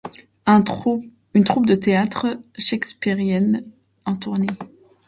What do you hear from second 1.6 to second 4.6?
de théâtre shakespearien en tournée.